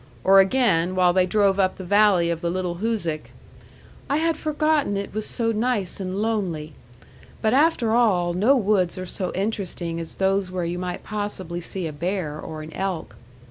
[0.23, 3.29] Or again, while they drove up the valley of the little Hoosic:
[4.09, 6.73] "I had forgotten it was so nice and lonely.
[7.39, 11.85] But after all, no woods are so interesting as those where you might possibly see
[11.85, 13.15] a bear or an elk."